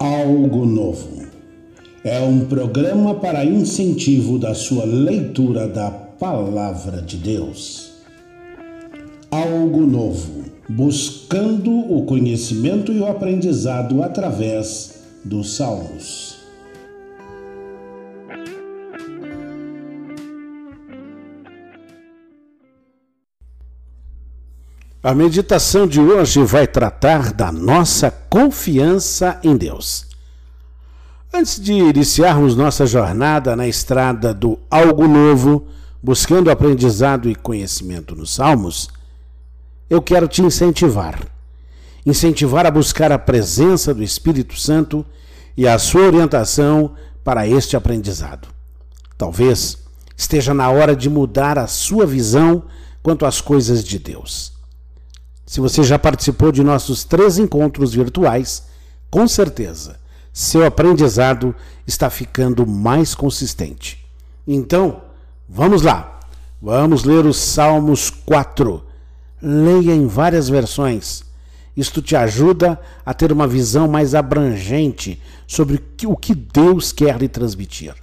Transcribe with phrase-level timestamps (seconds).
[0.00, 1.26] Algo Novo.
[2.04, 7.90] É um programa para incentivo da sua leitura da Palavra de Deus.
[9.28, 10.44] Algo Novo.
[10.68, 16.37] Buscando o conhecimento e o aprendizado através dos Salmos.
[25.00, 30.06] A meditação de hoje vai tratar da nossa confiança em Deus.
[31.32, 35.68] Antes de iniciarmos nossa jornada na estrada do algo novo,
[36.02, 38.88] buscando aprendizado e conhecimento nos Salmos,
[39.88, 41.24] eu quero te incentivar.
[42.04, 45.06] Incentivar a buscar a presença do Espírito Santo
[45.56, 48.48] e a sua orientação para este aprendizado.
[49.16, 49.78] Talvez
[50.16, 52.64] esteja na hora de mudar a sua visão
[53.00, 54.57] quanto às coisas de Deus.
[55.48, 58.64] Se você já participou de nossos três encontros virtuais,
[59.10, 59.98] com certeza
[60.30, 61.54] seu aprendizado
[61.86, 64.04] está ficando mais consistente.
[64.46, 65.00] Então,
[65.48, 66.20] vamos lá.
[66.60, 68.84] Vamos ler os Salmos 4.
[69.40, 71.24] Leia em várias versões.
[71.74, 77.26] Isto te ajuda a ter uma visão mais abrangente sobre o que Deus quer lhe
[77.26, 77.94] transmitir.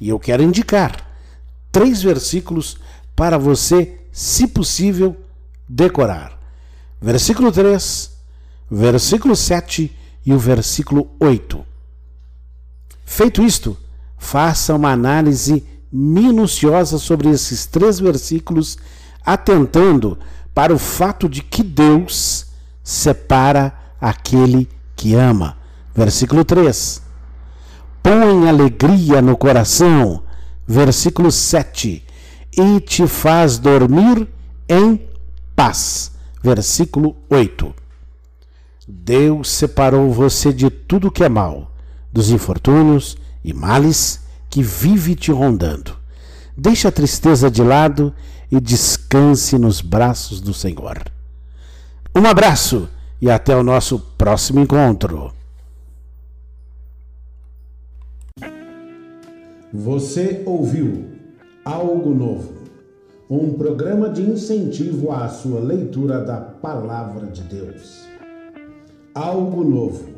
[0.00, 1.08] E eu quero indicar
[1.70, 2.76] três versículos
[3.14, 5.16] para você, se possível,
[5.68, 6.37] decorar
[7.00, 8.10] versículo 3,
[8.70, 9.96] versículo 7
[10.26, 11.64] e o versículo 8.
[13.04, 13.76] Feito isto,
[14.16, 18.76] faça uma análise minuciosa sobre esses três versículos,
[19.24, 20.18] atentando
[20.54, 22.46] para o fato de que Deus
[22.82, 25.56] separa aquele que ama.
[25.94, 27.02] Versículo 3.
[28.02, 30.22] Põe alegria no coração.
[30.66, 32.04] Versículo 7.
[32.56, 34.28] E te faz dormir
[34.68, 35.08] em
[35.56, 37.74] paz versículo 8.
[38.86, 41.70] Deus separou você de tudo que é mal,
[42.12, 45.96] dos infortúnios e males que vive te rondando.
[46.56, 48.14] Deixe a tristeza de lado
[48.50, 51.04] e descanse nos braços do Senhor.
[52.14, 52.88] Um abraço
[53.20, 55.32] e até o nosso próximo encontro.
[59.72, 61.10] Você ouviu
[61.64, 62.57] algo novo
[63.30, 68.06] um programa de incentivo à sua leitura da Palavra de Deus.
[69.14, 70.08] Algo novo,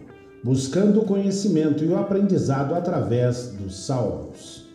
[0.45, 4.71] buscando o conhecimento e o aprendizado através dos Salmos.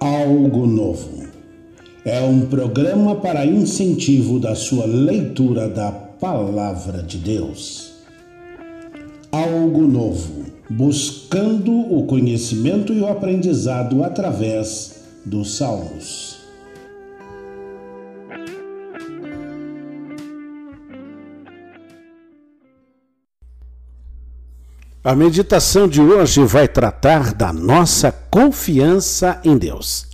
[0.00, 1.26] Algo Novo
[2.04, 7.91] é um programa para incentivo da sua leitura da Palavra de Deus
[9.32, 16.42] algo novo, buscando o conhecimento e o aprendizado através dos Salmos.
[25.02, 30.06] A meditação de hoje vai tratar da nossa confiança em Deus.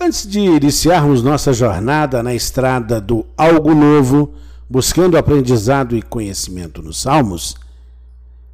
[0.00, 4.34] Antes de iniciarmos nossa jornada na estrada do algo novo,
[4.70, 7.56] buscando aprendizado e conhecimento nos Salmos,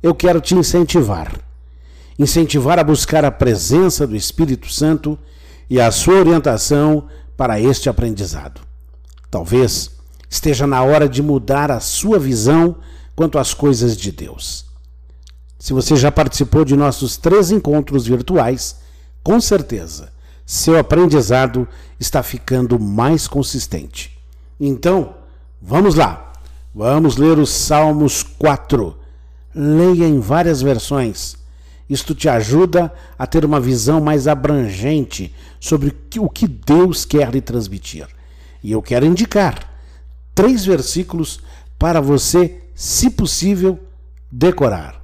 [0.04, 1.32] eu quero te incentivar.
[2.19, 5.19] Incentivar a buscar a presença do Espírito Santo
[5.69, 7.06] e a sua orientação
[7.38, 8.60] para este aprendizado.
[9.31, 9.92] Talvez
[10.28, 12.76] esteja na hora de mudar a sua visão
[13.16, 14.66] quanto às coisas de Deus.
[15.59, 18.76] Se você já participou de nossos três encontros virtuais,
[19.22, 20.12] com certeza
[20.44, 21.66] seu aprendizado
[21.98, 24.19] está ficando mais consistente.
[24.60, 25.15] Então,
[25.62, 26.34] vamos lá.
[26.75, 29.03] Vamos ler os Salmos 4
[29.54, 31.37] Leia em várias versões.
[31.88, 37.41] Isto te ajuda a ter uma visão mais abrangente sobre o que Deus quer lhe
[37.41, 38.06] transmitir.
[38.62, 39.70] E eu quero indicar
[40.34, 41.41] três versículos
[41.78, 43.78] para você, se possível,
[44.31, 45.03] decorar.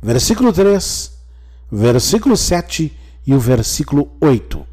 [0.00, 1.12] Versículo 3,
[1.70, 4.66] versículo 7 e o versículo 8.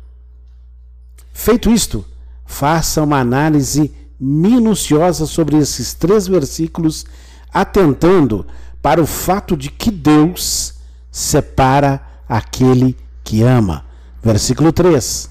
[1.33, 2.05] Feito isto,
[2.45, 7.05] faça uma análise minuciosa sobre esses três versículos,
[7.53, 8.45] atentando
[8.81, 10.75] para o fato de que Deus
[11.11, 13.85] separa aquele que ama.
[14.21, 15.29] Versículo 3.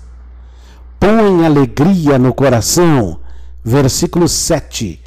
[0.98, 3.20] Põe alegria no coração.
[3.64, 5.00] Versículo 7.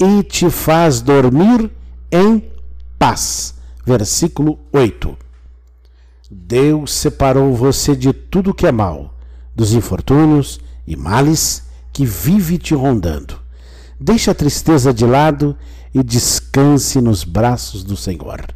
[0.00, 1.70] E te faz dormir
[2.10, 2.42] em
[2.98, 3.54] paz.
[3.84, 5.16] Versículo 8.
[6.30, 9.14] Deus separou você de tudo que é mal,
[9.54, 13.38] dos infortúnios e males que vive te rondando.
[14.00, 15.56] Deixa a tristeza de lado
[15.94, 16.02] e
[16.54, 18.46] descanse nos braços do Senhor.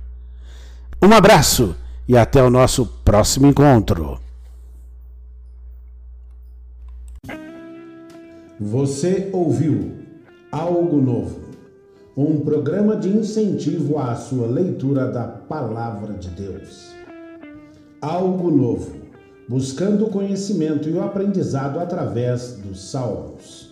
[1.02, 1.74] Um abraço
[2.06, 4.20] e até o nosso próximo encontro.
[8.60, 9.96] Você ouviu
[10.52, 11.40] Algo Novo,
[12.16, 16.92] um programa de incentivo à sua leitura da Palavra de Deus.
[18.00, 18.94] Algo Novo,
[19.48, 23.67] buscando conhecimento e o aprendizado através dos Salmos.